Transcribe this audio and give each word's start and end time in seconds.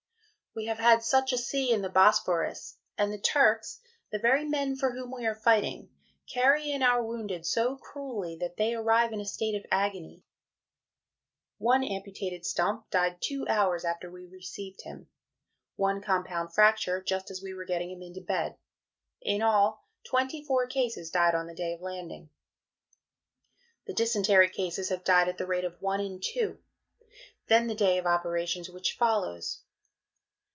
We 0.53 0.65
have 0.65 0.79
had 0.79 1.01
such 1.01 1.31
a 1.31 1.37
Sea 1.37 1.71
in 1.71 1.81
the 1.81 1.87
Bosphorus, 1.87 2.75
and 2.97 3.09
the 3.09 3.17
Turks, 3.17 3.79
the 4.11 4.19
very 4.19 4.43
men 4.43 4.75
for 4.75 4.91
whom 4.91 5.09
we 5.09 5.25
are 5.25 5.33
fighting, 5.33 5.89
carry 6.29 6.69
in 6.73 6.83
our 6.83 7.01
Wounded 7.01 7.45
so 7.45 7.77
cruelly, 7.77 8.35
that 8.35 8.57
they 8.57 8.73
arrive 8.73 9.13
in 9.13 9.21
a 9.21 9.25
state 9.25 9.55
of 9.55 9.65
Agony. 9.71 10.25
One 11.57 11.85
amputated 11.85 12.45
Stump 12.45 12.89
died 12.89 13.21
2 13.21 13.47
hours 13.47 13.85
after 13.85 14.11
we 14.11 14.25
received 14.25 14.81
him, 14.81 15.07
one 15.77 16.01
compound 16.01 16.53
Fracture 16.53 17.01
just 17.01 17.31
as 17.31 17.41
we 17.41 17.53
were 17.53 17.63
getting 17.63 17.89
him 17.89 18.01
into 18.01 18.19
Bed 18.19 18.57
in 19.21 19.41
all, 19.41 19.87
twenty 20.03 20.43
four 20.43 20.67
cases 20.67 21.09
died 21.11 21.33
on 21.33 21.47
the 21.47 21.55
day 21.55 21.71
of 21.71 21.79
landing. 21.81 22.29
The 23.87 23.93
Dysentery 23.93 24.49
Cases 24.49 24.89
have 24.89 25.05
died 25.05 25.29
at 25.29 25.37
the 25.37 25.47
rate 25.47 25.63
of 25.63 25.81
one 25.81 26.01
in 26.01 26.19
two. 26.19 26.59
Then 27.47 27.67
the 27.67 27.73
day 27.73 27.97
of 27.97 28.05
operations 28.05 28.69
which 28.69 28.97
follows.... 28.97 29.61